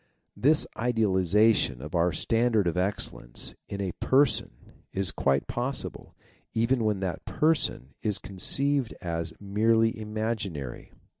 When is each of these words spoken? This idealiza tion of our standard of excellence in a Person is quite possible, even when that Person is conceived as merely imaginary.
This 0.35 0.65
idealiza 0.75 1.53
tion 1.55 1.79
of 1.79 1.93
our 1.93 2.11
standard 2.11 2.65
of 2.65 2.75
excellence 2.75 3.53
in 3.67 3.79
a 3.79 3.91
Person 4.01 4.73
is 4.91 5.11
quite 5.11 5.45
possible, 5.45 6.15
even 6.55 6.83
when 6.83 7.01
that 7.01 7.23
Person 7.25 7.93
is 8.01 8.17
conceived 8.17 8.95
as 9.01 9.31
merely 9.39 9.95
imaginary. 9.99 10.91